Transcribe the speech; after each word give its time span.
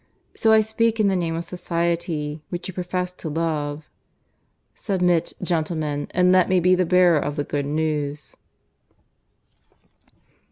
So 0.33 0.51
I 0.51 0.61
speak 0.61 0.99
in 0.99 1.09
the 1.09 1.15
name 1.15 1.35
of 1.35 1.43
society, 1.45 2.41
which 2.49 2.67
you 2.67 2.73
profess 2.73 3.13
to 3.13 3.29
love. 3.29 3.87
Submit, 4.73 5.33
gentlemen, 5.43 6.07
and 6.09 6.31
let 6.31 6.49
me 6.49 6.59
be 6.59 6.73
the 6.73 6.87
bearer 6.87 7.19
of 7.19 7.35
the 7.35 7.43
good 7.43 7.67
news." 7.67 8.35